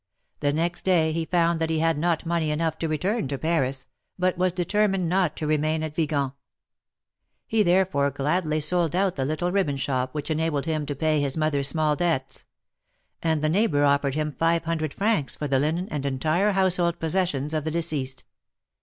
[0.39, 3.85] The next day he found that he had /not money enough to return to Paris,
[4.17, 6.33] but was determined not to remain at Yigan.
[7.45, 11.37] He therefore gladly sold out the little ribbon shop, which enabled him to pay his
[11.37, 12.47] mother's small debts.
[13.21, 17.53] And the neighbor offered him five hundred francs for the linen and entire household possessions
[17.53, 18.23] of the deceased.